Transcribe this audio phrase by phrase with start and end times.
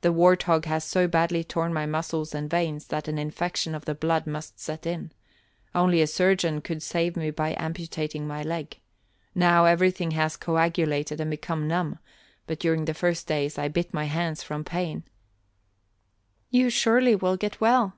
[0.00, 3.84] The wart hog has so badly torn my muscles and veins that an infection of
[3.84, 5.12] the blood must set in.
[5.72, 8.80] Only a surgeon could save me by amputating my leg.
[9.36, 12.00] Now everything has coagulated and become numb,
[12.48, 15.04] but during the first days I bit my hands from pain"
[16.50, 17.94] "You surely will get well."